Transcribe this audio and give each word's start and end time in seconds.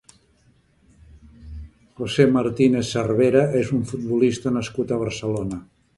José 2.01 2.27
Martínez 2.37 2.89
Cervera 2.95 3.45
és 3.61 3.71
un 3.79 3.85
futbolista 3.93 4.55
nascut 4.59 4.95
a 4.95 4.99
Barcelona. 5.05 5.63